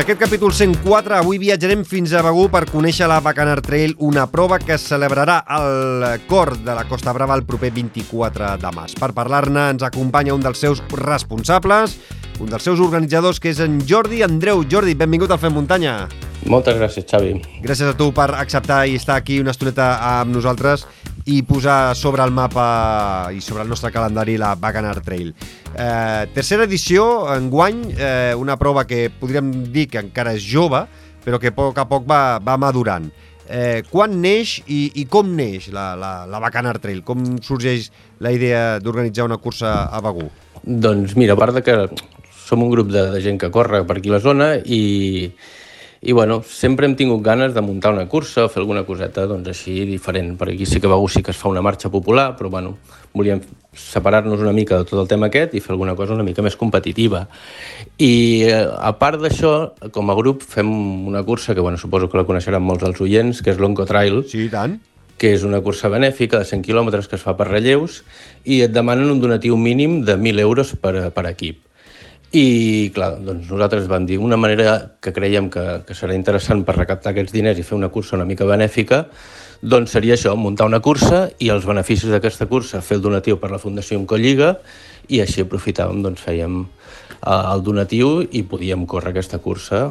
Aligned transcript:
aquest 0.00 0.20
capítol 0.20 0.52
104 0.56 1.16
avui 1.18 1.36
viatjarem 1.36 1.82
fins 1.84 2.14
a 2.16 2.22
Begú 2.24 2.46
per 2.48 2.62
conèixer 2.70 3.04
la 3.10 3.18
Bacanar 3.20 3.58
Trail, 3.60 3.92
una 4.00 4.24
prova 4.32 4.56
que 4.62 4.72
es 4.78 4.86
celebrarà 4.88 5.40
al 5.44 6.22
cor 6.30 6.54
de 6.56 6.72
la 6.78 6.86
Costa 6.88 7.12
Brava 7.12 7.36
el 7.36 7.44
proper 7.44 7.68
24 7.74 8.54
de 8.62 8.72
març. 8.72 8.96
Per 8.96 9.10
parlar-ne 9.12 9.66
ens 9.74 9.84
acompanya 9.84 10.32
un 10.32 10.40
dels 10.46 10.62
seus 10.62 10.80
responsables, 10.94 11.98
un 12.40 12.48
dels 12.48 12.64
seus 12.64 12.80
organitzadors, 12.80 13.42
que 13.42 13.52
és 13.52 13.60
en 13.60 13.76
Jordi 13.84 14.24
Andreu. 14.24 14.64
Jordi, 14.64 14.96
benvingut 14.96 15.36
al 15.36 15.42
Fem 15.42 15.52
Muntanya. 15.58 15.98
Moltes 16.48 16.78
gràcies, 16.78 17.04
Xavi. 17.04 17.34
Gràcies 17.64 17.90
a 17.90 17.96
tu 17.96 18.10
per 18.16 18.30
acceptar 18.38 18.86
i 18.88 18.96
estar 18.96 19.18
aquí 19.20 19.40
una 19.42 19.52
estoneta 19.52 19.92
amb 20.20 20.32
nosaltres 20.32 20.86
i 21.28 21.42
posar 21.44 21.94
sobre 21.94 22.24
el 22.24 22.32
mapa 22.32 23.28
i 23.34 23.42
sobre 23.44 23.62
el 23.62 23.68
nostre 23.68 23.90
calendari 23.92 24.38
la 24.40 24.54
Bacanar 24.56 25.02
Trail. 25.04 25.34
Eh, 25.74 26.26
tercera 26.34 26.64
edició, 26.64 27.28
enguany, 27.34 27.82
eh, 27.92 28.34
una 28.38 28.56
prova 28.56 28.86
que 28.86 29.10
podríem 29.10 29.52
dir 29.72 29.88
que 29.92 30.00
encara 30.00 30.32
és 30.34 30.46
jove, 30.46 30.86
però 31.24 31.38
que 31.38 31.52
a 31.52 31.56
poc 31.56 31.78
a 31.78 31.86
poc 31.88 32.08
va, 32.08 32.38
va 32.40 32.56
madurant. 32.56 33.10
Eh, 33.50 33.82
quan 33.90 34.14
neix 34.22 34.60
i, 34.70 34.92
i 35.02 35.04
com 35.10 35.34
neix 35.36 35.68
la, 35.74 35.92
la, 35.98 36.12
la 36.30 36.40
Bacanar 36.40 36.78
Trail? 36.78 37.02
Com 37.04 37.36
sorgeix 37.44 37.90
la 38.22 38.32
idea 38.32 38.78
d'organitzar 38.80 39.26
una 39.26 39.40
cursa 39.42 39.90
a 39.90 40.00
Begú? 40.00 40.30
Doncs 40.64 41.16
mira, 41.18 41.34
a 41.34 41.40
part 41.40 41.58
de 41.58 41.64
que 41.66 41.76
som 42.50 42.62
un 42.62 42.70
grup 42.70 42.88
de, 42.90 43.10
de 43.12 43.20
gent 43.22 43.38
que 43.38 43.50
corre 43.54 43.84
per 43.86 43.98
aquí 43.98 44.10
la 44.10 44.22
zona 44.22 44.54
i, 44.64 45.30
i 46.02 46.12
bueno, 46.16 46.42
sempre 46.42 46.86
hem 46.88 46.94
tingut 46.96 47.20
ganes 47.22 47.52
de 47.52 47.60
muntar 47.60 47.92
una 47.92 48.06
cursa 48.08 48.46
o 48.46 48.48
fer 48.48 48.62
alguna 48.62 48.86
coseta 48.88 49.26
doncs, 49.28 49.50
així 49.52 49.84
diferent. 49.84 50.32
Per 50.40 50.48
aquí 50.48 50.64
sí 50.64 50.80
que 50.80 50.88
Begur 50.88 51.10
sí 51.12 51.22
que 51.22 51.34
es 51.34 51.36
fa 51.36 51.50
una 51.52 51.60
marxa 51.60 51.90
popular, 51.92 52.30
però 52.38 52.48
bueno, 52.48 52.78
volíem 53.12 53.42
separar-nos 53.76 54.40
una 54.40 54.54
mica 54.56 54.78
de 54.78 54.86
tot 54.88 55.02
el 55.02 55.08
tema 55.10 55.28
aquest 55.28 55.52
i 55.54 55.60
fer 55.60 55.74
alguna 55.74 55.94
cosa 55.98 56.16
una 56.16 56.24
mica 56.24 56.40
més 56.42 56.56
competitiva. 56.56 57.26
I 58.00 58.12
eh, 58.48 58.64
a 58.64 58.94
part 58.96 59.20
d'això, 59.20 59.54
com 59.92 60.08
a 60.10 60.16
grup 60.16 60.42
fem 60.42 60.70
una 61.06 61.22
cursa 61.22 61.54
que 61.54 61.60
bueno, 61.60 61.76
suposo 61.78 62.08
que 62.08 62.16
la 62.18 62.24
coneixeran 62.24 62.64
molts 62.64 62.86
dels 62.86 63.00
oients, 63.04 63.42
que 63.44 63.52
és 63.52 63.60
l'Onco 63.60 63.84
Trail, 63.86 64.24
Sí, 64.26 64.48
tant. 64.48 64.80
que 65.20 65.34
és 65.36 65.44
una 65.44 65.60
cursa 65.60 65.92
benèfica 65.92 66.38
de 66.40 66.48
100 66.48 66.64
quilòmetres 66.64 67.06
que 67.06 67.20
es 67.20 67.22
fa 67.22 67.36
per 67.36 67.50
relleus 67.50 68.00
i 68.48 68.62
et 68.64 68.72
demanen 68.72 69.10
un 69.12 69.20
donatiu 69.20 69.58
mínim 69.60 70.00
de 70.08 70.16
1.000 70.16 70.40
euros 70.40 70.72
per, 70.80 71.10
per 71.12 71.26
equip. 71.28 71.60
I, 72.30 72.90
clar, 72.94 73.16
doncs 73.26 73.48
nosaltres 73.50 73.88
vam 73.90 74.04
dir 74.06 74.20
una 74.22 74.36
manera 74.38 74.94
que 75.02 75.10
creiem 75.10 75.48
que, 75.50 75.64
que 75.86 75.96
serà 75.98 76.14
interessant 76.14 76.62
per 76.66 76.76
recaptar 76.76 77.10
aquests 77.10 77.34
diners 77.34 77.58
i 77.58 77.64
fer 77.66 77.74
una 77.74 77.88
cursa 77.90 78.14
una 78.14 78.26
mica 78.28 78.46
benèfica, 78.46 79.00
doncs 79.60 79.90
seria 79.96 80.14
això, 80.14 80.36
muntar 80.38 80.68
una 80.70 80.78
cursa 80.80 81.24
i 81.42 81.50
els 81.50 81.66
beneficis 81.66 82.12
d'aquesta 82.12 82.46
cursa 82.46 82.84
fer 82.86 83.00
el 83.00 83.02
donatiu 83.02 83.40
per 83.42 83.50
la 83.50 83.58
Fundació 83.58 83.98
Oncolliga 83.98 84.54
i 85.10 85.18
així 85.24 85.42
aprofitàvem, 85.42 86.04
doncs 86.06 86.22
fèiem 86.22 86.62
eh, 86.62 87.34
el 87.34 87.66
donatiu 87.66 88.20
i 88.22 88.44
podíem 88.46 88.86
córrer 88.86 89.10
aquesta 89.10 89.42
cursa 89.42 89.88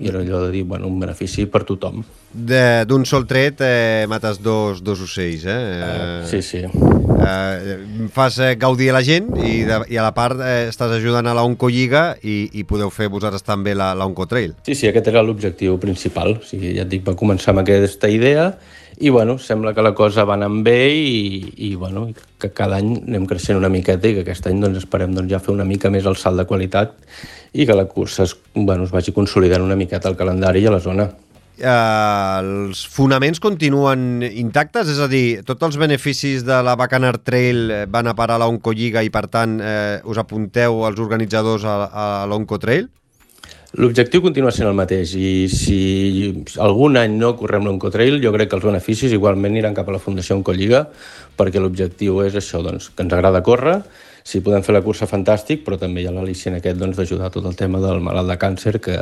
i 0.00 0.08
era 0.08 0.20
allò 0.20 0.44
de 0.46 0.50
dir, 0.54 0.64
bueno, 0.64 0.88
un 0.88 0.98
benefici 1.00 1.46
per 1.46 1.64
tothom. 1.68 2.02
De- 2.32 2.84
D'un 2.86 3.04
sol 3.04 3.26
tret 3.26 3.60
eh, 3.64 4.06
mates 4.08 4.38
dos, 4.42 4.82
dos 4.82 5.00
ocells, 5.06 5.44
eh? 5.44 5.56
eh 5.56 6.26
Sí, 6.30 6.40
sí. 6.42 6.62
eh, 6.64 8.08
fas 8.12 8.38
eh, 8.38 8.54
gaudir 8.56 8.90
a 8.90 8.98
la 8.98 9.02
gent 9.02 9.32
i, 9.36 9.62
de, 9.68 9.80
i 9.90 9.98
a 9.98 10.04
la 10.06 10.12
part 10.14 10.40
eh, 10.40 10.68
estàs 10.70 10.94
ajudant 10.96 11.26
a 11.26 11.34
la 11.34 11.44
Oncolliga 11.46 12.14
i, 12.22 12.48
i 12.54 12.64
podeu 12.64 12.90
fer 12.94 13.10
vosaltres 13.12 13.42
també 13.46 13.74
la, 13.74 13.92
la 13.94 14.06
Oncotrail. 14.08 14.54
Sí, 14.66 14.74
sí, 14.74 14.88
aquest 14.88 15.10
era 15.12 15.22
l'objectiu 15.26 15.78
principal. 15.82 16.38
O 16.40 16.46
sigui, 16.46 16.74
ja 16.76 16.86
et 16.86 16.92
dic, 16.92 17.04
va 17.06 17.16
començar 17.18 17.52
amb 17.54 17.64
aquesta 17.64 18.08
idea 18.10 18.52
i, 19.00 19.08
bueno, 19.08 19.38
sembla 19.38 19.72
que 19.72 19.82
la 19.82 19.94
cosa 19.96 20.26
va 20.28 20.34
anant 20.36 20.60
bé 20.64 20.92
i, 20.92 21.40
i 21.70 21.74
bueno, 21.74 22.10
que 22.38 22.50
cada 22.52 22.76
any 22.76 22.92
anem 22.98 23.24
creixent 23.30 23.56
una 23.56 23.70
miqueta 23.72 24.10
i 24.10 24.18
que 24.18 24.26
aquest 24.26 24.50
any 24.50 24.60
doncs, 24.60 24.82
esperem 24.82 25.14
doncs, 25.16 25.30
ja 25.32 25.40
fer 25.40 25.54
una 25.54 25.64
mica 25.64 25.88
més 25.88 26.04
el 26.04 26.18
salt 26.20 26.36
de 26.36 26.44
qualitat 26.44 26.92
i 27.56 27.64
que 27.64 27.76
la 27.76 27.86
cursa 27.88 28.26
es, 28.28 28.36
bueno, 28.52 28.84
es 28.84 28.92
vagi 28.92 29.16
consolidant 29.16 29.64
una 29.64 29.78
miqueta 29.80 30.12
al 30.12 30.20
calendari 30.20 30.60
i 30.60 30.68
a 30.68 30.76
la 30.76 30.82
zona. 30.84 31.08
Eh, 31.60 31.72
els 32.40 32.84
fonaments 32.92 33.40
continuen 33.40 34.20
intactes? 34.28 34.92
És 34.92 35.00
a 35.00 35.08
dir, 35.08 35.40
tots 35.48 35.70
els 35.70 35.80
beneficis 35.80 36.44
de 36.44 36.60
la 36.64 36.76
Bacanar 36.76 37.16
Trail 37.24 37.66
eh, 37.70 37.82
van 37.88 38.08
a 38.08 38.16
parar 38.16 38.36
a 38.36 38.44
la 38.44 38.52
Oncolliga 38.52 39.00
i, 39.00 39.08
per 39.12 39.26
tant, 39.32 39.58
eh, 39.64 40.00
us 40.04 40.20
apunteu 40.20 40.84
els 40.88 41.00
organitzadors 41.00 41.64
a, 41.64 41.76
a 41.88 42.08
l'Oncotrail? 42.28 42.88
L'objectiu 43.78 44.18
continua 44.24 44.50
sent 44.50 44.66
el 44.66 44.74
mateix 44.74 45.12
i 45.14 45.46
si 45.46 45.78
algun 46.58 46.98
any 46.98 47.12
no 47.20 47.36
correm 47.38 47.68
l'Oncotrail, 47.68 48.16
jo 48.22 48.32
crec 48.34 48.50
que 48.50 48.56
els 48.58 48.66
beneficis 48.66 49.14
igualment 49.14 49.52
aniran 49.52 49.76
cap 49.76 49.86
a 49.86 49.94
la 49.94 50.00
Fundació 50.02 50.34
Oncolliga 50.34 50.88
perquè 51.38 51.62
l'objectiu 51.62 52.18
és 52.24 52.34
això, 52.34 52.64
doncs, 52.66 52.88
que 52.90 53.06
ens 53.06 53.14
agrada 53.14 53.44
córrer, 53.46 53.76
si 54.26 54.42
podem 54.42 54.64
fer 54.66 54.74
la 54.74 54.82
cursa 54.82 55.06
fantàstic, 55.06 55.62
però 55.64 55.78
també 55.80 56.02
hi 56.02 56.08
ha 56.10 56.14
l'al·licient 56.16 56.58
aquest 56.58 56.82
doncs, 56.82 56.98
d'ajudar 56.98 57.30
tot 57.30 57.46
el 57.46 57.54
tema 57.56 57.78
del 57.82 58.02
malalt 58.02 58.28
de 58.32 58.38
càncer, 58.42 58.74
que, 58.82 58.98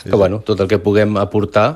sí, 0.00 0.08
que 0.08 0.16
bueno, 0.16 0.40
tot 0.40 0.64
el 0.64 0.72
que 0.72 0.80
puguem 0.82 1.20
aportar, 1.20 1.68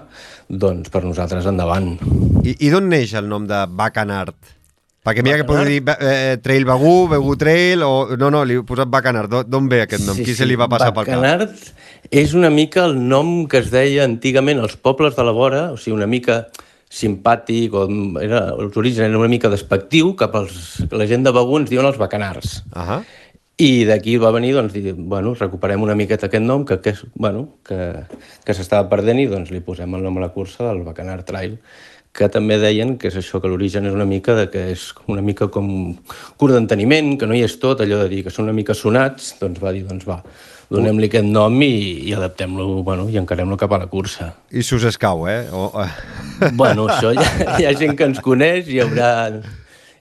doncs 0.48 0.88
per 0.92 1.04
nosaltres 1.04 1.47
endavant. 1.53 1.94
I, 2.42 2.56
i 2.56 2.72
d'on 2.72 2.88
neix 2.88 3.12
el 3.21 3.28
nom 3.28 3.44
de 3.48 3.62
Bacanart? 3.69 4.61
Perquè 5.02 5.22
mira 5.26 5.40
que 5.40 5.46
podeu 5.48 5.66
dir 5.66 5.80
eh, 5.98 6.36
Trail 6.42 6.64
Begú, 6.68 7.08
Begú 7.10 7.34
Trail, 7.34 7.82
o... 7.82 8.14
No, 8.18 8.28
no, 8.30 8.44
li 8.46 8.60
he 8.60 8.66
posat 8.66 8.90
Bacanart. 8.90 9.32
D'on- 9.50 9.70
ve 9.70 9.80
aquest 9.82 10.06
nom? 10.06 10.14
Qui 10.14 10.36
se 10.38 10.46
li 10.46 10.54
va 10.58 10.68
passar 10.70 10.92
pel 10.94 11.08
cap? 11.08 11.16
Bacanart 11.18 12.12
és 12.14 12.34
una 12.38 12.50
mica 12.54 12.84
el 12.86 12.94
nom 13.08 13.48
que 13.50 13.58
es 13.64 13.72
deia 13.72 14.04
antigament 14.06 14.62
als 14.62 14.76
pobles 14.78 15.18
de 15.18 15.26
la 15.26 15.34
vora, 15.34 15.64
o 15.74 15.80
sigui, 15.80 15.96
una 15.96 16.06
mica 16.06 16.44
simpàtic, 16.92 17.74
o 17.74 17.86
era, 18.22 18.44
els 18.54 18.78
orígens 18.78 19.08
eren 19.08 19.18
una 19.18 19.30
mica 19.32 19.50
despectiu, 19.50 20.14
cap 20.18 20.38
als... 20.38 20.84
La 20.92 21.08
gent 21.10 21.26
de 21.26 21.34
Begú 21.34 21.58
ens 21.58 21.70
diuen 21.72 21.88
els 21.91 21.98
bacanars. 21.98 22.60
Ahà. 22.70 23.02
I 23.62 23.84
d'aquí 23.88 24.16
va 24.22 24.30
venir, 24.34 24.54
doncs, 24.54 24.72
dir, 24.74 24.94
bueno, 24.96 25.34
recuperem 25.38 25.82
una 25.82 25.96
miqueta 25.98 26.28
aquest 26.30 26.44
nom 26.46 26.62
que, 26.68 26.78
que, 26.84 26.94
és, 26.94 27.02
bueno, 27.14 27.48
que, 27.66 28.06
que 28.46 28.54
s'estava 28.54 28.86
perdent 28.91 29.20
i 29.22 29.26
doncs 29.30 29.50
li 29.50 29.60
posem 29.66 29.98
el 29.98 30.06
nom 30.06 30.18
a 30.18 30.28
la 30.28 30.30
cursa 30.34 30.68
del 30.70 30.84
Bacanar 30.86 31.24
Trail 31.26 31.58
que 32.12 32.28
també 32.28 32.58
deien 32.60 32.96
que 33.00 33.08
és 33.08 33.16
això, 33.16 33.40
que 33.40 33.48
l'origen 33.48 33.88
és 33.88 33.94
una 33.96 34.04
mica 34.08 34.34
de 34.36 34.48
que 34.52 34.66
és 34.74 34.90
una 35.08 35.24
mica 35.24 35.48
com 35.52 35.68
curt 36.36 36.52
d'enteniment, 36.52 37.14
que 37.18 37.28
no 37.28 37.36
hi 37.36 37.44
és 37.46 37.56
tot, 37.62 37.80
allò 37.80 38.02
de 38.02 38.10
dir 38.12 38.22
que 38.26 38.32
són 38.32 38.50
una 38.50 38.56
mica 38.56 38.76
sonats, 38.76 39.34
doncs 39.40 39.62
va 39.62 39.72
dir, 39.72 39.86
doncs 39.88 40.04
va, 40.08 40.18
donem-li 40.72 41.08
aquest 41.08 41.28
nom 41.28 41.56
i, 41.64 41.72
i 42.08 42.12
adaptem-lo, 42.16 42.68
bueno, 42.84 43.08
i 43.08 43.16
encarem-lo 43.20 43.56
cap 43.60 43.72
a 43.72 43.80
la 43.80 43.88
cursa. 43.92 44.32
I 44.52 44.64
s'us 44.66 44.84
escau, 44.88 45.26
eh? 45.28 45.46
O, 45.52 45.70
eh. 45.80 46.52
Bueno, 46.58 46.86
això 46.92 47.12
hi 47.16 47.24
ha, 47.24 47.58
hi 47.58 47.68
ha 47.68 47.74
gent 47.80 47.96
que 47.96 48.08
ens 48.12 48.22
coneix, 48.24 48.68
hi 48.68 48.82
haurà... 48.84 49.12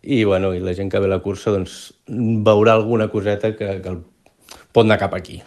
I, 0.01 0.23
bueno, 0.25 0.49
i 0.57 0.59
la 0.63 0.73
gent 0.73 0.89
que 0.89 0.97
ve 0.97 1.05
a 1.05 1.11
la 1.11 1.19
cursa 1.21 1.51
doncs, 1.53 1.91
veurà 2.09 2.73
alguna 2.73 3.11
coseta 3.13 3.51
que, 3.53 3.75
que 3.83 3.91
el 3.91 3.99
pot 4.71 4.85
anar 4.85 4.97
cap 5.01 5.13
aquí. 5.17 5.41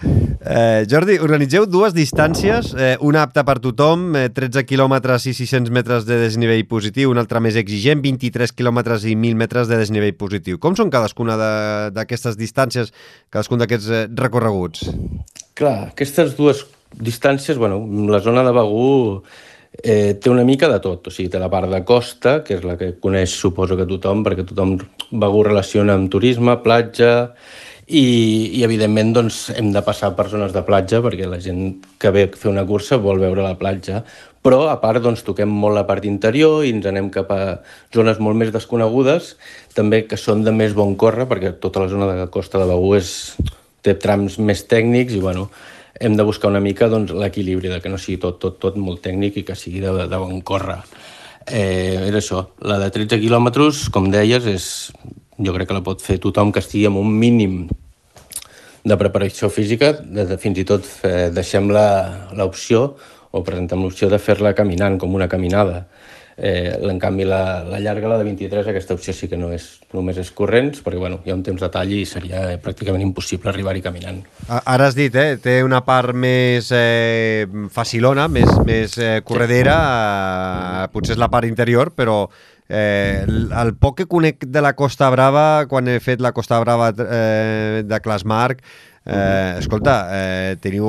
Eh, 0.45 0.85
Jordi, 0.91 1.15
organitzeu 1.25 1.65
dues 1.67 1.95
distàncies, 1.97 2.75
eh, 2.77 2.97
una 3.01 3.23
apta 3.25 3.45
per 3.49 3.59
tothom, 3.65 4.11
eh, 4.17 4.29
13 4.29 4.65
quilòmetres 4.69 5.25
i 5.31 5.33
600 5.33 5.73
metres 5.73 6.05
de 6.05 6.19
desnivell 6.21 6.67
positiu, 6.69 7.11
una 7.11 7.23
altra 7.25 7.41
més 7.41 7.57
exigent, 7.57 8.03
23 8.05 8.53
quilòmetres 8.53 9.07
i 9.09 9.15
1.000 9.17 9.35
metres 9.41 9.69
de 9.69 9.79
desnivell 9.81 10.13
positiu. 10.21 10.59
Com 10.59 10.77
són 10.77 10.91
cadascuna 10.93 11.37
de- 11.41 11.91
d'aquestes 11.97 12.37
distàncies, 12.37 12.93
cadascun 13.31 13.59
d'aquests 13.59 13.89
eh, 13.91 14.07
recorreguts? 14.15 14.91
Clar, 15.55 15.89
aquestes 15.95 16.37
dues 16.37 16.67
distàncies, 16.95 17.57
bueno, 17.57 17.81
la 18.13 18.21
zona 18.21 18.45
de 18.45 18.53
Begú 18.53 19.23
eh, 19.83 20.15
té 20.21 20.31
una 20.31 20.45
mica 20.45 20.69
de 20.69 20.79
tot, 20.79 21.09
o 21.09 21.11
sigui, 21.11 21.29
té 21.33 21.39
la 21.41 21.49
part 21.51 21.71
de 21.73 21.81
costa, 21.85 22.43
que 22.45 22.55
és 22.59 22.63
la 22.63 22.77
que 22.79 22.93
coneix, 23.01 23.31
suposo 23.35 23.77
que 23.77 23.87
tothom, 23.87 24.23
perquè 24.23 24.45
tothom 24.47 24.77
Begú 25.11 25.43
relaciona 25.43 25.95
amb 25.97 26.11
turisme, 26.13 26.55
platja, 26.63 27.33
i, 27.87 28.05
i 28.57 28.63
evidentment 28.65 29.13
doncs, 29.13 29.49
hem 29.53 29.73
de 29.75 29.83
passar 29.85 30.15
per 30.17 30.29
zones 30.33 30.55
de 30.55 30.63
platja 30.65 31.03
perquè 31.05 31.29
la 31.29 31.41
gent 31.43 31.83
que 32.01 32.13
ve 32.15 32.29
a 32.29 32.31
fer 32.37 32.51
una 32.53 32.65
cursa 32.65 32.97
vol 32.97 33.21
veure 33.21 33.45
la 33.45 33.59
platja, 33.61 34.03
però 34.45 34.67
a 34.69 34.79
part 34.81 35.03
doncs, 35.05 35.25
toquem 35.25 35.49
molt 35.49 35.77
la 35.77 35.87
part 35.89 36.05
interior 36.09 36.65
i 36.65 36.73
ens 36.75 36.89
anem 36.89 37.11
cap 37.13 37.31
a 37.33 37.41
zones 37.95 38.21
molt 38.21 38.37
més 38.41 38.53
desconegudes, 38.53 39.35
també 39.77 40.05
que 40.09 40.21
són 40.21 40.45
de 40.45 40.53
més 40.53 40.77
bon 40.77 40.97
córrer, 41.01 41.29
perquè 41.29 41.55
tota 41.61 41.85
la 41.85 41.93
zona 41.93 42.11
de 42.13 42.27
costa 42.33 42.61
de 42.61 42.69
Begú 42.69 42.95
és, 42.99 43.15
té 43.85 43.97
trams 44.01 44.39
més 44.41 44.65
tècnics 44.69 45.17
i 45.17 45.21
bueno, 45.21 45.49
hem 46.01 46.17
de 46.17 46.25
buscar 46.25 46.51
una 46.53 46.61
mica 46.65 46.89
doncs, 46.93 47.13
l'equilibri, 47.13 47.69
de 47.73 47.81
que 47.81 47.93
no 47.93 48.01
sigui 48.01 48.21
tot, 48.21 48.41
tot, 48.41 48.59
tot 48.61 48.77
molt 48.81 49.05
tècnic 49.05 49.41
i 49.41 49.45
que 49.49 49.57
sigui 49.57 49.85
de, 49.85 49.93
de 50.09 50.21
bon 50.21 50.41
córrer. 50.41 50.81
Eh, 51.45 52.01
és 52.09 52.17
això, 52.17 52.47
la 52.65 52.81
de 52.81 52.89
13 52.93 53.21
quilòmetres, 53.21 53.89
com 53.93 54.09
deies, 54.13 54.49
és, 54.49 54.69
jo 55.37 55.57
crec 55.57 55.69
que 55.69 55.77
la 55.77 55.85
pot 55.85 56.05
fer 56.05 56.19
tothom 56.23 56.53
que 56.53 56.63
estigui 56.65 56.89
amb 56.89 57.01
un 57.01 57.13
mínim 57.13 57.65
de 58.85 58.97
preparació 59.01 59.49
física, 59.49 59.95
fins 60.41 60.61
i 60.61 60.67
tot 60.69 60.89
eh, 61.09 61.31
deixem 61.33 61.71
l'opció 61.73 62.85
o 63.35 63.43
presentem 63.43 63.83
l'opció 63.83 64.11
de 64.13 64.21
fer-la 64.23 64.55
caminant, 64.55 64.99
com 65.01 65.15
una 65.17 65.29
caminada. 65.29 65.87
Eh, 66.37 66.75
en 66.91 66.99
canvi, 66.99 67.23
la, 67.25 67.63
la 67.63 67.79
llarga, 67.79 68.09
la 68.11 68.19
de 68.19 68.25
23, 68.27 68.67
aquesta 68.67 68.95
opció 68.97 69.13
sí 69.15 69.29
que 69.31 69.39
no 69.39 69.53
és, 69.55 69.69
només 69.95 70.19
és 70.19 70.33
corrents, 70.35 70.81
perquè 70.83 70.99
bueno, 70.99 71.21
hi 71.23 71.31
ha 71.31 71.37
un 71.37 71.45
temps 71.47 71.63
de 71.63 71.69
tall 71.71 71.93
i 71.95 72.01
seria 72.11 72.41
eh, 72.51 72.57
pràcticament 72.63 73.05
impossible 73.07 73.53
arribar-hi 73.53 73.83
caminant. 73.85 74.19
Ara 74.51 74.89
has 74.89 74.99
dit, 74.99 75.15
eh? 75.15 75.37
Té 75.43 75.61
una 75.63 75.85
part 75.87 76.11
més 76.11 76.73
eh, 76.75 77.47
facilona, 77.75 78.27
més, 78.27 78.51
més 78.67 78.99
eh, 78.99 79.21
corredera, 79.27 79.77
eh, 79.79 80.74
potser 80.95 81.19
és 81.19 81.21
la 81.21 81.31
part 81.33 81.49
interior, 81.49 81.93
però 81.99 82.23
eh, 82.69 83.27
el, 83.27 83.75
poc 83.77 84.01
que 84.01 84.09
conec 84.11 84.47
de 84.47 84.65
la 84.65 84.73
Costa 84.79 85.11
Brava, 85.13 85.67
quan 85.69 85.91
he 85.91 86.01
fet 86.01 86.23
la 86.25 86.33
Costa 86.33 86.63
Brava 86.63 86.93
eh, 86.95 87.85
de 87.85 88.03
Clasmarc, 88.05 88.65
Eh, 89.07 89.57
escolta, 89.59 90.09
eh, 90.17 90.57
teniu 90.65 90.89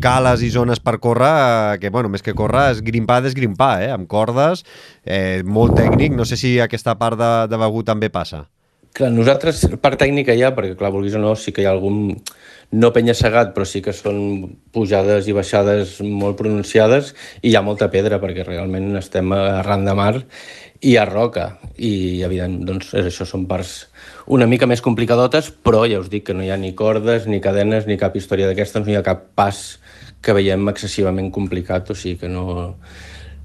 cales 0.00 0.40
i 0.40 0.48
zones 0.48 0.80
per 0.80 0.96
córrer 1.04 1.28
eh, 1.74 1.78
que, 1.82 1.90
bueno, 1.92 2.08
més 2.08 2.24
que 2.24 2.32
córrer, 2.32 2.70
és 2.72 2.80
grimpar, 2.80 3.20
desgrimpar, 3.26 3.74
eh, 3.84 3.92
amb 3.92 4.08
cordes, 4.08 4.64
eh, 5.04 5.42
molt 5.44 5.76
tècnic. 5.76 6.16
No 6.16 6.24
sé 6.24 6.40
si 6.40 6.56
aquesta 6.60 6.96
part 6.96 7.20
de, 7.20 7.32
de 7.52 7.60
Begú 7.60 7.84
també 7.84 8.08
passa. 8.08 8.46
Clar, 8.96 9.10
nosaltres, 9.12 9.58
part 9.82 9.98
tècnica 10.00 10.32
ha, 10.40 10.54
perquè, 10.56 10.72
clar, 10.78 10.88
vulguis 10.94 11.14
o 11.18 11.20
no, 11.20 11.34
sí 11.36 11.52
que 11.52 11.60
hi 11.60 11.66
ha 11.68 11.72
algun, 11.74 12.14
no 12.80 12.88
penya-segat, 12.94 13.50
però 13.52 13.66
sí 13.68 13.82
que 13.84 13.92
són 13.92 14.54
pujades 14.72 15.28
i 15.28 15.34
baixades 15.36 15.98
molt 16.00 16.38
pronunciades 16.38 17.10
i 17.42 17.50
hi 17.50 17.58
ha 17.58 17.62
molta 17.66 17.90
pedra, 17.92 18.16
perquè 18.22 18.46
realment 18.46 18.96
estem 18.96 19.34
arran 19.36 19.84
de 19.84 19.96
mar 19.98 20.14
i 20.80 20.96
ha 20.96 21.04
roca. 21.04 21.50
I, 21.76 22.22
evident, 22.24 22.56
doncs, 22.64 22.94
és 22.96 23.10
això 23.12 23.28
són 23.28 23.44
parts 23.50 23.82
una 24.32 24.48
mica 24.48 24.64
més 24.64 24.80
complicadotes, 24.80 25.52
però 25.52 25.84
ja 25.84 26.00
us 26.00 26.08
dic 26.08 26.30
que 26.30 26.38
no 26.38 26.46
hi 26.46 26.48
ha 26.54 26.56
ni 26.56 26.72
cordes, 26.78 27.28
ni 27.28 27.44
cadenes, 27.44 27.84
ni 27.84 28.00
cap 28.00 28.16
història 28.16 28.48
d'aquestes, 28.48 28.86
no 28.86 28.94
hi 28.94 28.96
ha 28.96 29.04
cap 29.04 29.28
pas 29.36 29.64
que 30.24 30.32
veiem 30.32 30.72
excessivament 30.72 31.28
complicat, 31.36 31.92
o 31.92 31.94
sigui 31.94 32.16
que 32.24 32.32
no, 32.32 32.78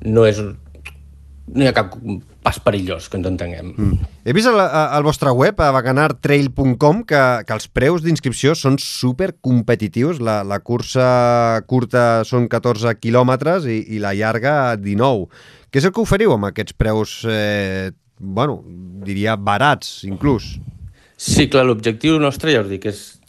no 0.08 0.28
és 0.32 0.40
no 0.42 1.66
hi 1.66 1.68
ha 1.68 1.76
cap 1.76 1.98
pas 2.42 2.58
perillós, 2.60 3.08
que 3.08 3.20
ens 3.20 3.28
entenguem. 3.30 3.72
Mm. 3.78 4.10
He 4.26 4.34
vist 4.34 4.50
al, 4.50 5.04
vostre 5.06 5.32
web, 5.38 5.60
a 5.62 5.70
bacanartrail.com, 5.76 7.04
que, 7.06 7.22
que 7.46 7.54
els 7.56 7.68
preus 7.70 8.02
d'inscripció 8.02 8.56
són 8.58 8.80
super 8.82 9.32
competitius. 9.46 10.22
La, 10.24 10.42
la 10.48 10.60
cursa 10.66 11.62
curta 11.70 12.26
són 12.28 12.50
14 12.50 12.98
quilòmetres 12.98 13.70
i, 13.70 13.80
i 13.94 14.02
la 14.02 14.16
llarga 14.18 14.76
19. 14.82 15.30
Què 15.70 15.82
és 15.82 15.88
el 15.88 15.94
que 15.96 16.04
oferiu 16.04 16.34
amb 16.34 16.50
aquests 16.50 16.76
preus, 16.76 17.22
eh, 17.30 17.94
bueno, 18.18 18.60
diria 19.06 19.38
barats, 19.38 20.02
inclús? 20.10 20.56
Sí, 21.22 21.46
clar, 21.54 21.68
l'objectiu 21.70 22.18
nostre, 22.18 22.56
ja 22.56 22.64
us 22.66 22.72
dic, 22.72 22.90
és 22.90 23.21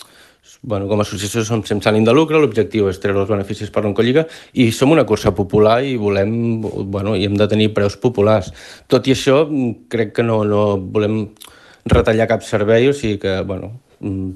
bueno, 0.63 0.87
com 0.89 1.01
a 1.01 1.07
associació 1.07 1.43
som 1.47 1.63
sense 1.67 1.89
ànim 1.91 2.05
de 2.07 2.15
lucre, 2.15 2.39
l'objectiu 2.41 2.89
és 2.91 3.01
treure 3.03 3.25
els 3.25 3.31
beneficis 3.31 3.71
per 3.75 3.83
l'Oncolliga 3.85 4.27
i 4.55 4.71
som 4.75 4.93
una 4.95 5.07
cursa 5.09 5.35
popular 5.35 5.81
i 5.87 5.97
volem, 5.99 6.35
bueno, 6.63 7.17
i 7.19 7.27
hem 7.27 7.39
de 7.39 7.49
tenir 7.51 7.73
preus 7.75 7.97
populars. 7.99 8.53
Tot 8.87 9.07
i 9.09 9.17
això, 9.17 9.43
crec 9.91 10.15
que 10.19 10.27
no, 10.27 10.43
no 10.47 10.65
volem 10.79 11.25
retallar 11.91 12.29
cap 12.31 12.45
servei, 12.47 12.89
o 12.89 12.95
sigui 12.95 13.19
que, 13.23 13.41
bueno, 13.47 13.73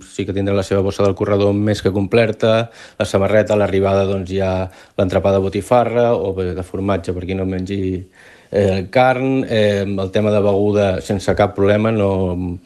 sí 0.07 0.27
que 0.27 0.35
tindrà 0.35 0.55
la 0.55 0.65
seva 0.67 0.83
bossa 0.83 1.05
del 1.07 1.17
corredor 1.19 1.55
més 1.55 1.83
que 1.83 1.95
completa, 1.95 2.71
la 2.99 3.07
samarreta, 3.07 3.55
a 3.55 3.61
l'arribada 3.61 4.07
doncs, 4.07 4.31
hi 4.31 4.41
ha 4.43 4.53
l'entrepà 4.99 5.35
de 5.35 5.43
botifarra 5.43 6.13
o 6.15 6.33
de 6.39 6.67
formatge 6.67 7.15
per 7.15 7.27
qui 7.27 7.39
no 7.39 7.47
mengi 7.47 7.81
eh, 8.51 8.87
carn, 8.91 9.45
eh, 9.49 9.83
el 9.87 10.11
tema 10.15 10.31
de 10.31 10.43
beguda 10.43 10.89
sense 11.03 11.35
cap 11.39 11.55
problema, 11.57 11.91
no, 11.93 12.59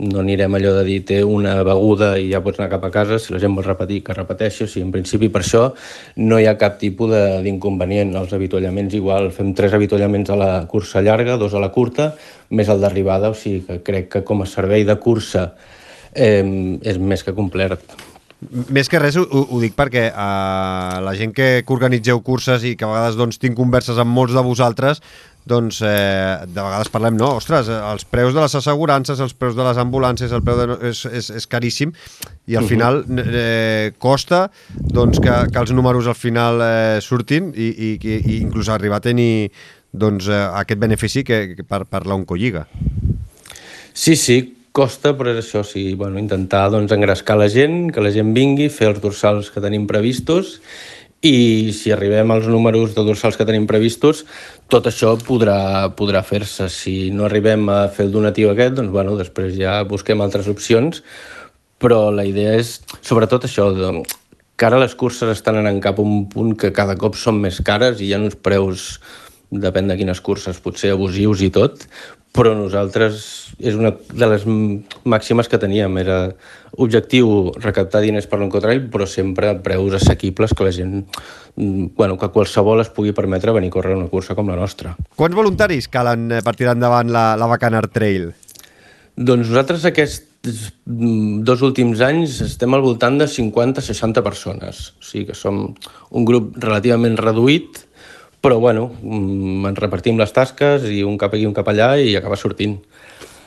no 0.00 0.22
anirem 0.22 0.54
allò 0.56 0.72
de 0.78 0.84
dir 0.86 0.98
té 1.04 1.20
una 1.24 1.58
beguda 1.66 2.14
i 2.18 2.30
ja 2.30 2.40
pots 2.44 2.60
anar 2.60 2.70
cap 2.72 2.86
a 2.88 2.90
casa, 2.94 3.18
si 3.20 3.34
la 3.34 3.40
gent 3.42 3.54
vol 3.56 3.66
repetir, 3.66 4.00
que 4.06 4.16
repeteixi, 4.16 4.64
o 4.64 4.70
sigui, 4.70 4.86
en 4.86 4.92
principi 4.94 5.28
per 5.32 5.42
això 5.44 5.62
no 6.24 6.40
hi 6.40 6.48
ha 6.48 6.56
cap 6.60 6.78
tipus 6.80 7.12
d'inconvenient. 7.44 8.14
Els 8.16 8.32
avituallaments 8.36 8.96
igual, 8.96 9.30
fem 9.36 9.52
tres 9.56 9.76
avituallaments 9.76 10.32
a 10.32 10.38
la 10.40 10.52
cursa 10.70 11.04
llarga, 11.04 11.36
dos 11.40 11.54
a 11.54 11.62
la 11.62 11.72
curta, 11.74 12.14
més 12.50 12.72
el 12.72 12.80
d'arribada, 12.80 13.30
o 13.30 13.36
sigui 13.36 13.66
que 13.66 13.80
crec 13.84 14.08
que 14.16 14.24
com 14.24 14.40
a 14.40 14.48
servei 14.48 14.86
de 14.88 14.96
cursa 15.00 15.50
eh, 16.14 16.78
és 16.80 16.98
més 16.98 17.26
que 17.26 17.36
complet. 17.36 18.08
Més 18.72 18.88
que 18.88 18.96
res 18.96 19.18
ho, 19.20 19.26
ho 19.28 19.58
dic 19.60 19.74
perquè 19.76 20.06
uh, 20.08 21.00
la 21.04 21.12
gent 21.18 21.34
que, 21.36 21.48
que 21.60 21.74
organitzeu 21.74 22.22
curses 22.24 22.64
i 22.64 22.72
que 22.72 22.86
a 22.86 22.88
vegades 22.88 23.18
doncs, 23.20 23.36
tinc 23.36 23.58
converses 23.58 24.00
amb 24.00 24.16
molts 24.16 24.32
de 24.32 24.40
vosaltres 24.46 25.02
doncs 25.48 25.80
eh, 25.82 26.44
de 26.46 26.60
vegades 26.60 26.90
parlem, 26.92 27.16
no, 27.18 27.32
ostres, 27.40 27.68
els 27.68 28.04
preus 28.04 28.34
de 28.36 28.42
les 28.42 28.54
assegurances, 28.60 29.20
els 29.20 29.34
preus 29.34 29.56
de 29.56 29.64
les 29.66 29.80
ambulàncies, 29.80 30.32
el 30.36 30.44
preu 30.44 30.60
de, 30.60 30.78
és, 30.90 31.02
és, 31.06 31.30
és 31.40 31.48
caríssim 31.50 31.92
i 32.46 32.56
al 32.56 32.64
-huh. 32.64 32.68
final 32.68 33.04
eh, 33.24 33.92
costa 33.98 34.50
doncs, 34.74 35.20
que, 35.20 35.34
que 35.52 35.58
els 35.58 35.72
números 35.72 36.06
al 36.06 36.14
final 36.14 36.60
eh, 36.60 37.00
surtin 37.00 37.52
i, 37.56 37.68
i, 37.68 37.98
i 38.02 38.40
inclús 38.40 38.68
arribar 38.68 38.98
a 38.98 39.08
tenir 39.08 39.50
doncs, 39.92 40.28
eh, 40.28 40.48
aquest 40.62 40.80
benefici 40.80 41.24
que, 41.24 41.56
que 41.56 41.64
per, 41.64 41.84
per 41.86 42.06
l'Oncolliga. 42.06 42.66
Sí, 43.92 44.16
sí, 44.16 44.56
costa, 44.72 45.16
però 45.18 45.32
és 45.34 45.44
això, 45.44 45.64
sí, 45.66 45.94
bueno, 45.98 46.18
intentar 46.18 46.70
doncs, 46.70 46.92
engrescar 46.92 47.36
la 47.38 47.48
gent, 47.48 47.90
que 47.92 48.00
la 48.00 48.12
gent 48.14 48.32
vingui, 48.34 48.68
fer 48.68 48.88
els 48.92 49.00
dorsals 49.02 49.50
que 49.50 49.62
tenim 49.62 49.86
previstos 49.90 50.60
i 51.20 51.72
si 51.76 51.92
arribem 51.92 52.30
als 52.32 52.46
números 52.48 52.94
de 52.96 53.04
dorsals 53.04 53.36
que 53.36 53.44
tenim 53.44 53.66
previstos, 53.68 54.24
tot 54.72 54.86
això 54.88 55.12
podrà, 55.20 55.90
podrà 55.96 56.22
fer-se. 56.24 56.70
Si 56.72 57.10
no 57.12 57.26
arribem 57.26 57.68
a 57.68 57.82
fer 57.92 58.06
el 58.06 58.14
donatiu 58.14 58.52
aquest, 58.52 58.78
doncs 58.78 58.92
bueno, 58.94 59.18
després 59.18 59.52
ja 59.58 59.82
busquem 59.84 60.22
altres 60.24 60.48
opcions, 60.48 61.02
però 61.80 62.08
la 62.12 62.24
idea 62.28 62.56
és, 62.56 62.78
sobretot 63.04 63.44
això, 63.44 63.68
de, 63.76 63.92
que 64.56 64.68
ara 64.68 64.80
les 64.80 64.96
curses 64.96 65.28
estan 65.32 65.60
anant 65.60 65.80
cap 65.84 66.00
a 66.00 66.04
un 66.04 66.24
punt 66.32 66.54
que 66.56 66.72
cada 66.76 66.96
cop 67.00 67.16
són 67.16 67.40
més 67.44 67.60
cares 67.64 68.00
i 68.00 68.08
hi 68.08 68.14
ha 68.16 68.22
uns 68.24 68.36
preus, 68.40 68.94
depèn 69.50 69.90
de 69.90 69.98
quines 69.98 70.22
curses, 70.22 70.60
potser 70.62 70.94
abusius 70.94 71.42
i 71.42 71.50
tot, 71.54 71.86
però 72.30 72.52
nosaltres 72.54 73.22
és 73.58 73.74
una 73.74 73.90
de 73.90 74.26
les 74.30 74.44
màximes 74.46 75.50
que 75.50 75.58
teníem, 75.58 75.96
era 75.98 76.18
objectiu 76.78 77.50
recaptar 77.58 78.04
diners 78.04 78.28
per 78.30 78.38
l'Encotrail, 78.38 78.84
però 78.92 79.08
sempre 79.10 79.50
a 79.50 79.56
preus 79.58 79.96
assequibles 79.98 80.54
que 80.54 80.66
la 80.68 80.74
gent, 80.74 81.02
bueno, 81.56 82.16
que 82.20 82.30
qualsevol 82.30 82.84
es 82.84 82.92
pugui 82.94 83.12
permetre 83.16 83.54
venir 83.56 83.72
a 83.72 83.76
córrer 83.78 83.98
una 83.98 84.08
cursa 84.12 84.38
com 84.38 84.48
la 84.48 84.58
nostra. 84.60 84.94
Quants 85.18 85.36
voluntaris 85.36 85.90
calen 85.90 86.30
eh, 86.38 86.42
per 86.46 86.54
tirar 86.54 86.76
endavant 86.78 87.10
la, 87.10 87.34
la 87.40 87.50
Bacanar 87.50 87.88
Trail? 87.90 88.30
Doncs 89.18 89.50
nosaltres 89.50 89.84
aquests 89.90 90.28
dos 90.40 91.60
últims 91.66 92.00
anys 92.00 92.38
estem 92.46 92.72
al 92.72 92.84
voltant 92.86 93.18
de 93.20 93.26
50-60 93.28 94.22
persones, 94.24 94.86
o 94.96 95.04
sigui 95.04 95.26
que 95.28 95.36
som 95.36 95.66
un 95.66 96.24
grup 96.24 96.54
relativament 96.62 97.18
reduït, 97.20 97.82
però 98.40 98.58
bueno, 98.58 98.90
mm, 99.02 99.66
ens 99.70 99.80
repartim 99.80 100.18
les 100.20 100.32
tasques 100.32 100.86
i 100.88 101.02
un 101.04 101.18
cap 101.20 101.34
aquí, 101.34 101.46
un 101.46 101.56
cap 101.56 101.68
allà 101.68 101.94
i 102.00 102.16
acaba 102.16 102.36
sortint. 102.36 102.78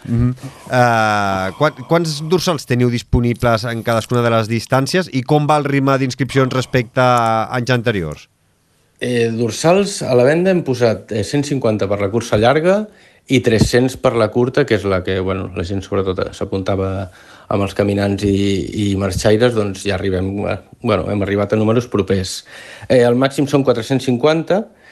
Uh 0.04 0.12
-huh. 0.12 0.34
uh, 0.68 1.56
quan, 1.58 1.72
quants 1.88 2.22
dorsals 2.28 2.66
teniu 2.66 2.90
disponibles 2.90 3.64
en 3.64 3.84
cadascuna 3.84 4.22
de 4.22 4.30
les 4.30 4.50
distàncies 4.50 5.10
i 5.14 5.24
com 5.24 5.48
va 5.48 5.58
el 5.58 5.64
ritme 5.64 5.98
d'inscripcions 5.98 6.54
respecte 6.54 7.00
a 7.00 7.48
anys 7.52 7.70
anteriors? 7.70 8.30
Eh, 9.00 9.32
dorsals 9.32 10.02
a 10.02 10.14
la 10.16 10.24
venda 10.24 10.52
hem 10.52 10.62
posat 10.64 11.12
eh, 11.12 11.24
150 11.24 11.88
per 11.88 12.00
la 12.00 12.10
cursa 12.10 12.38
llarga 12.38 12.88
i 13.28 13.40
300 13.40 13.98
per 13.98 14.14
la 14.16 14.30
curta, 14.32 14.66
que 14.66 14.76
és 14.76 14.84
la 14.84 15.02
que 15.04 15.20
bueno, 15.20 15.50
la 15.56 15.64
gent 15.64 15.82
sobretot 15.82 16.36
s'apuntava 16.36 17.10
amb 17.48 17.64
els 17.64 17.74
caminants 17.74 18.24
i, 18.24 18.92
i 18.92 18.96
marxaires, 18.96 19.54
doncs 19.56 19.84
ja 19.88 19.96
arribem, 19.96 20.48
eh, 20.48 20.58
bueno, 20.82 21.10
hem 21.12 21.22
arribat 21.22 21.54
a 21.54 21.60
números 21.60 21.88
propers. 21.88 22.46
Eh, 22.90 23.02
el 23.04 23.16
màxim 23.16 23.48
són 23.48 23.64
450 23.64 24.83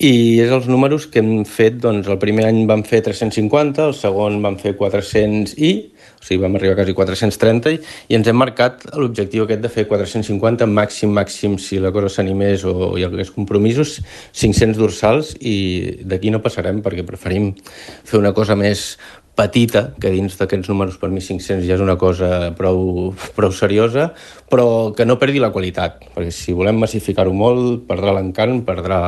i 0.00 0.40
és 0.40 0.48
els 0.48 0.64
números 0.64 1.04
que 1.12 1.20
hem 1.20 1.42
fet, 1.44 1.74
doncs 1.82 2.06
el 2.08 2.16
primer 2.20 2.46
any 2.48 2.62
vam 2.68 2.80
fer 2.88 3.02
350, 3.04 3.90
el 3.90 3.92
segon 3.92 4.38
vam 4.40 4.56
fer 4.56 4.72
400 4.78 5.52
i, 5.60 5.72
o 6.16 6.24
sigui, 6.24 6.38
vam 6.40 6.56
arribar 6.56 6.72
a 6.72 6.78
quasi 6.78 6.94
430 6.96 7.74
i, 7.74 7.80
i 8.08 8.16
ens 8.16 8.30
hem 8.32 8.40
marcat 8.40 8.86
l'objectiu 8.96 9.44
aquest 9.44 9.60
de 9.60 9.72
fer 9.72 9.84
450 9.90 10.64
màxim, 10.72 11.12
màxim, 11.12 11.58
si 11.60 11.82
la 11.84 11.92
cosa 11.92 12.08
s'animés 12.16 12.64
o 12.64 12.94
hi 12.96 13.04
hagués 13.04 13.34
compromisos, 13.36 13.98
500 14.32 14.80
dorsals 14.80 15.34
i 15.36 16.00
d'aquí 16.00 16.32
no 16.32 16.40
passarem 16.40 16.80
perquè 16.80 17.04
preferim 17.04 17.52
fer 17.60 18.22
una 18.22 18.32
cosa 18.32 18.56
més 18.56 18.94
petita, 19.36 19.90
que 20.00 20.16
dins 20.16 20.32
d'aquests 20.40 20.72
números 20.72 20.96
per 21.00 21.12
mi 21.12 21.20
500 21.20 21.68
ja 21.68 21.76
és 21.76 21.84
una 21.84 22.00
cosa 22.00 22.50
prou, 22.56 23.12
prou 23.36 23.52
seriosa, 23.52 24.10
però 24.48 24.96
que 24.96 25.04
no 25.04 25.20
perdi 25.20 25.44
la 25.44 25.52
qualitat, 25.52 26.00
perquè 26.16 26.32
si 26.32 26.56
volem 26.56 26.80
massificar-ho 26.80 27.36
molt, 27.36 27.84
perdrà 27.88 28.16
l'encant, 28.16 28.62
perdrà 28.64 29.00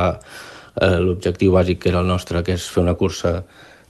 eh, 0.81 0.99
l'objectiu 0.99 1.53
bàsic 1.55 1.83
que 1.83 1.91
era 1.93 2.01
el 2.03 2.09
nostre, 2.09 2.43
que 2.43 2.55
és 2.57 2.69
fer 2.69 2.83
una 2.83 2.95
cursa 2.99 3.41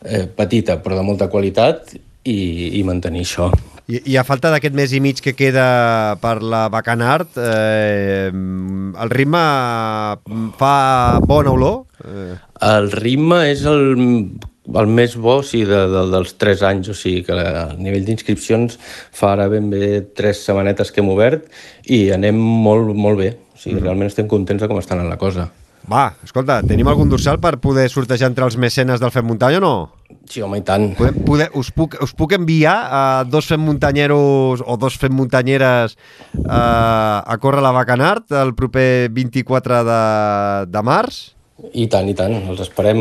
eh, 0.03 0.25
petita 0.27 0.79
però 0.83 0.99
de 0.99 1.05
molta 1.07 1.29
qualitat 1.31 1.95
i, 1.95 2.79
i 2.79 2.83
mantenir 2.87 3.23
això. 3.27 3.51
I, 3.91 3.99
I 4.13 4.15
a 4.15 4.23
falta 4.23 4.47
d'aquest 4.53 4.75
mes 4.75 4.93
i 4.95 5.01
mig 5.03 5.19
que 5.19 5.33
queda 5.35 6.15
per 6.23 6.37
la 6.39 6.69
Bacanart, 6.71 7.35
eh, 7.35 8.31
el 8.31 9.11
ritme 9.11 9.43
fa 10.59 10.75
bona 11.27 11.51
olor? 11.51 11.83
Eh. 11.99 12.37
El 12.63 12.87
ritme 12.95 13.41
és 13.49 13.65
el, 13.67 13.83
el 14.71 14.87
més 14.87 15.17
bo 15.19 15.41
sí, 15.43 15.65
de, 15.67 15.81
de, 15.91 16.05
dels 16.13 16.31
tres 16.39 16.63
anys, 16.63 16.93
o 16.93 16.95
sigui 16.95 17.25
que 17.27 17.35
a 17.35 17.65
nivell 17.75 18.07
d'inscripcions 18.07 18.79
fa 19.11 19.33
ara 19.33 19.49
ben 19.51 19.67
bé 19.73 19.99
tres 20.15 20.45
setmanetes 20.47 20.93
que 20.93 21.03
hem 21.03 21.11
obert 21.11 21.49
i 21.83 22.05
anem 22.15 22.39
molt, 22.39 22.95
molt 22.95 23.19
bé. 23.19 23.33
O 23.51 23.59
sigui, 23.59 23.81
mm. 23.81 23.83
realment 23.83 24.13
estem 24.13 24.31
contents 24.31 24.63
de 24.63 24.71
com 24.71 24.79
està 24.79 24.95
anant 24.95 25.11
la 25.11 25.19
cosa. 25.19 25.49
Va, 25.89 26.13
escolta, 26.23 26.61
tenim 26.63 26.87
algun 26.87 27.09
dorsal 27.11 27.41
per 27.43 27.57
poder 27.63 27.89
sortejar 27.91 28.29
entre 28.31 28.45
els 28.47 28.55
mecenes 28.55 29.01
del 29.03 29.11
Fem 29.11 29.25
Muntanya 29.27 29.59
o 29.59 29.63
no? 29.63 29.75
Sí, 30.29 30.39
home, 30.41 30.61
i 30.61 30.63
tant. 30.63 30.93
Poder, 30.95 31.13
poder, 31.27 31.47
us, 31.59 31.69
puc, 31.75 31.97
us 32.03 32.13
puc 32.15 32.35
enviar 32.37 32.75
a 32.87 33.03
dos 33.27 33.49
fem 33.49 33.59
muntanyeros 33.59 34.63
o 34.63 34.77
dos 34.79 34.95
fem 34.99 35.11
muntanyeres 35.11 35.97
uh, 36.39 37.19
a 37.27 37.37
córrer 37.43 37.63
la 37.65 37.73
Bacanart 37.75 38.31
el 38.39 38.53
proper 38.55 39.09
24 39.11 39.81
de, 39.83 40.01
de 40.71 40.83
març? 40.85 41.23
I 41.71 41.85
tant, 41.87 42.09
i 42.11 42.13
tant, 42.17 42.33
els 42.51 42.59
esperem. 42.59 42.99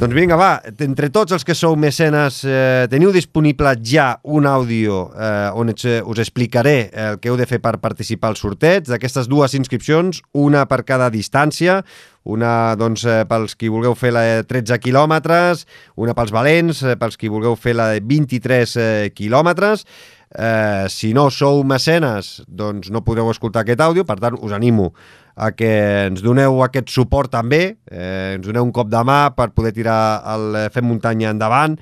Doncs 0.00 0.14
vinga, 0.16 0.38
va, 0.40 0.62
entre 0.84 1.10
tots 1.12 1.34
els 1.36 1.44
que 1.44 1.52
sou 1.56 1.76
mecenes, 1.76 2.40
eh, 2.48 2.86
teniu 2.88 3.12
disponible 3.12 3.74
ja 3.84 4.14
un 4.24 4.48
àudio 4.48 5.02
eh, 5.12 5.50
on 5.52 5.68
ets, 5.74 5.84
us 6.08 6.22
explicaré 6.24 6.88
el 6.88 7.18
que 7.20 7.28
heu 7.28 7.36
de 7.36 7.44
fer 7.50 7.60
per 7.60 7.76
participar 7.82 8.32
al 8.32 8.40
sorteig 8.40 8.88
d'aquestes 8.88 9.28
dues 9.28 9.52
inscripcions, 9.58 10.22
una 10.32 10.64
per 10.70 10.86
cada 10.88 11.10
distància, 11.12 11.82
una 12.24 12.74
doncs, 12.80 13.04
eh, 13.04 13.22
pels 13.28 13.58
qui 13.60 13.68
vulgueu 13.68 13.96
fer 13.96 14.14
la 14.16 14.24
de 14.24 14.42
13 14.48 14.80
quilòmetres, 14.80 15.66
una 16.00 16.16
pels 16.16 16.32
valents, 16.32 16.82
eh, 16.84 16.96
pels 16.96 17.20
qui 17.20 17.28
vulgueu 17.28 17.60
fer 17.60 17.76
la 17.76 17.92
de 17.92 18.00
23 18.00 18.76
eh, 18.76 18.88
quilòmetres. 19.12 19.84
Eh, 20.28 20.84
si 20.92 21.14
no 21.16 21.30
sou 21.32 21.62
mecenes, 21.64 22.42
doncs 22.48 22.90
no 22.92 23.00
podreu 23.04 23.30
escoltar 23.32 23.62
aquest 23.64 23.80
àudio, 23.80 24.04
per 24.04 24.18
tant 24.20 24.36
us 24.40 24.52
animo 24.52 24.92
a 25.38 25.52
que 25.54 25.70
ens 26.08 26.20
doneu 26.24 26.58
aquest 26.66 26.90
suport 26.90 27.30
també, 27.30 27.78
eh, 27.86 28.34
ens 28.34 28.46
doneu 28.46 28.66
un 28.66 28.74
cop 28.74 28.90
de 28.90 29.00
mà 29.06 29.20
per 29.38 29.52
poder 29.54 29.72
tirar 29.76 30.20
el 30.34 30.58
Fem 30.74 30.88
Muntanya 30.90 31.30
endavant, 31.30 31.78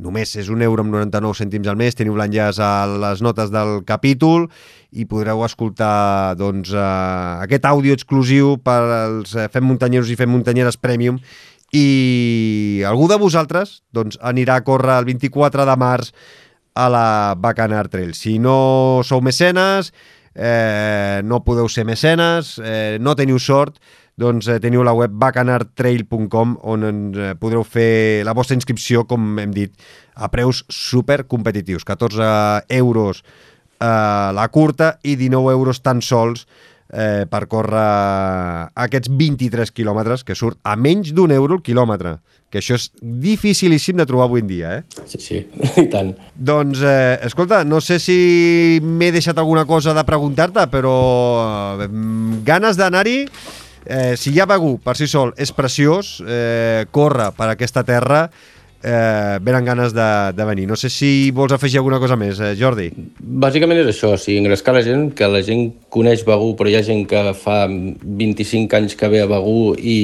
només 0.00 0.30
és 0.38 0.48
un 0.48 0.62
euro 0.62 0.84
amb 0.84 0.94
99 0.94 1.42
cèntims 1.42 1.68
al 1.68 1.76
mes, 1.76 1.96
teniu 1.98 2.14
l'enllaç 2.16 2.60
a 2.62 2.86
les 2.88 3.20
notes 3.20 3.50
del 3.52 3.80
capítol 3.84 4.46
i 4.92 5.06
podreu 5.10 5.42
escoltar 5.44 6.36
doncs, 6.38 6.70
eh, 6.70 7.44
aquest 7.44 7.66
àudio 7.66 7.98
exclusiu 7.98 8.56
per 8.62 8.80
als 9.00 9.34
eh, 9.34 9.48
Fem 9.52 9.66
Muntanyeros 9.66 10.10
i 10.10 10.18
Fem 10.18 10.30
Muntanyeres 10.30 10.78
Premium 10.78 11.18
i 11.74 12.82
algú 12.86 13.10
de 13.10 13.18
vosaltres 13.18 13.80
doncs, 13.94 14.18
anirà 14.22 14.58
a 14.58 14.64
córrer 14.66 15.00
el 15.02 15.10
24 15.10 15.66
de 15.66 15.76
març 15.78 16.14
a 16.74 16.86
la 16.88 17.34
Bacanar 17.36 17.88
Trail. 17.90 18.14
Si 18.14 18.38
no 18.38 19.02
sou 19.06 19.20
mecenes, 19.20 19.90
eh, 20.40 21.20
no 21.24 21.42
podeu 21.44 21.68
ser 21.68 21.84
mecenes, 21.84 22.56
eh, 22.64 22.96
no 23.00 23.12
teniu 23.16 23.38
sort, 23.38 23.76
doncs 24.20 24.48
eh, 24.48 24.56
teniu 24.60 24.82
la 24.84 24.94
web 24.96 25.12
bacanartrail.com 25.20 26.56
on 26.64 26.88
eh, 26.88 27.34
podreu 27.40 27.64
fer 27.64 28.24
la 28.24 28.34
vostra 28.36 28.56
inscripció, 28.56 29.04
com 29.08 29.36
hem 29.40 29.52
dit, 29.52 29.76
a 30.16 30.30
preus 30.32 30.64
super 30.72 31.26
competitius. 31.28 31.84
14 31.84 32.64
euros 32.80 33.22
eh, 33.22 33.86
la 34.36 34.48
curta 34.48 34.94
i 35.02 35.16
19 35.20 35.52
euros 35.52 35.82
tan 35.84 36.00
sols 36.00 36.46
per 36.90 37.44
córrer 37.46 37.84
aquests 38.82 39.12
23 39.14 39.70
quilòmetres, 39.70 40.24
que 40.26 40.34
surt 40.34 40.58
a 40.66 40.74
menys 40.74 41.12
d'un 41.14 41.30
euro 41.30 41.60
el 41.60 41.62
quilòmetre, 41.62 42.16
que 42.50 42.58
això 42.58 42.74
és 42.74 42.88
dificilíssim 43.00 43.96
de 44.00 44.06
trobar 44.10 44.26
avui 44.26 44.42
en 44.42 44.50
dia, 44.50 44.74
eh? 44.80 45.04
Sí, 45.06 45.20
sí, 45.22 45.40
i 45.82 45.86
tant. 45.92 46.12
Doncs, 46.34 46.82
eh, 46.82 47.18
escolta, 47.28 47.62
no 47.64 47.78
sé 47.84 48.00
si 48.02 48.80
m'he 48.82 49.12
deixat 49.14 49.38
alguna 49.38 49.64
cosa 49.70 49.94
de 49.94 50.04
preguntar-te, 50.06 50.66
però 50.72 50.96
eh, 51.78 51.88
ganes 52.46 52.80
d'anar-hi, 52.80 53.18
eh, 53.86 54.14
si 54.18 54.34
hi 54.34 54.40
ha 54.42 54.48
Begú 54.50 54.76
per 54.82 54.96
si 54.98 55.06
sol 55.10 55.32
és 55.38 55.54
preciós, 55.54 56.18
eh, 56.26 56.86
corre 56.90 57.30
per 57.38 57.52
aquesta 57.52 57.86
terra, 57.86 58.26
eh, 58.82 59.38
venen 59.42 59.64
ganes 59.64 59.94
de, 59.94 60.32
de 60.36 60.44
venir. 60.44 60.66
No 60.68 60.76
sé 60.76 60.90
si 60.90 61.30
vols 61.34 61.52
afegir 61.52 61.80
alguna 61.80 62.00
cosa 62.00 62.16
més, 62.20 62.40
eh, 62.40 62.54
Jordi. 62.58 62.88
Bàsicament 63.20 63.82
és 63.82 63.92
això, 63.92 64.14
o 64.14 64.20
sigui, 64.20 64.40
engrescar 64.40 64.74
la 64.76 64.84
gent, 64.86 65.10
que 65.16 65.28
la 65.28 65.42
gent 65.46 65.68
coneix 65.92 66.24
Begú, 66.26 66.54
però 66.58 66.70
hi 66.70 66.78
ha 66.78 66.84
gent 66.86 67.06
que 67.10 67.22
fa 67.38 67.62
25 67.68 68.80
anys 68.80 68.96
que 68.96 69.10
ve 69.12 69.22
a 69.24 69.30
Begú 69.30 69.74
i, 69.76 70.00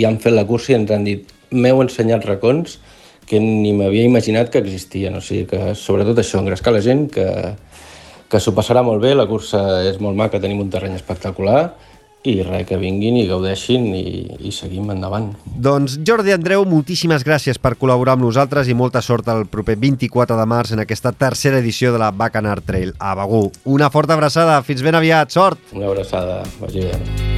i 0.00 0.06
han 0.08 0.20
fet 0.22 0.36
la 0.36 0.46
cursa 0.48 0.74
i 0.74 0.80
ens 0.80 0.94
han 0.94 1.06
dit 1.08 1.30
m'heu 1.52 1.82
ensenyat 1.84 2.24
racons 2.28 2.78
que 3.28 3.38
ni 3.40 3.72
m'havia 3.76 4.04
imaginat 4.08 4.50
que 4.52 4.60
existien. 4.62 5.16
O 5.16 5.22
sigui 5.24 5.46
que, 5.50 5.76
sobretot 5.78 6.18
això, 6.20 6.40
engrescar 6.42 6.74
la 6.74 6.82
gent, 6.84 7.06
que, 7.12 7.26
que 8.28 8.40
s'ho 8.40 8.54
passarà 8.56 8.82
molt 8.84 9.02
bé, 9.04 9.14
la 9.16 9.28
cursa 9.30 9.82
és 9.88 10.00
molt 10.02 10.18
maca, 10.18 10.40
tenim 10.42 10.60
un 10.62 10.70
terreny 10.72 10.98
espectacular, 10.98 11.72
i 12.28 12.36
res, 12.46 12.66
que 12.68 12.78
vinguin 12.80 13.18
i 13.18 13.26
gaudeixin 13.28 13.88
i, 13.96 14.04
i 14.46 14.52
seguim 14.54 14.90
endavant. 14.94 15.32
Doncs 15.44 15.98
Jordi 16.06 16.34
Andreu, 16.34 16.64
moltíssimes 16.68 17.26
gràcies 17.26 17.58
per 17.58 17.74
col·laborar 17.80 18.16
amb 18.16 18.26
nosaltres 18.26 18.70
i 18.70 18.78
molta 18.78 19.02
sort 19.02 19.28
el 19.32 19.46
proper 19.50 19.76
24 19.80 20.38
de 20.38 20.46
març 20.46 20.76
en 20.76 20.84
aquesta 20.84 21.12
tercera 21.12 21.58
edició 21.62 21.92
de 21.92 22.02
la 22.02 22.12
Bacanar 22.14 22.60
Trail 22.62 22.94
a 22.98 23.16
Begú. 23.18 23.48
Una 23.64 23.90
forta 23.90 24.14
abraçada, 24.18 24.60
fins 24.66 24.82
ben 24.86 24.98
aviat, 24.98 25.34
sort! 25.34 25.60
Una 25.74 25.90
abraçada, 25.90 26.42
vagi 26.62 26.88
bé. 26.88 27.31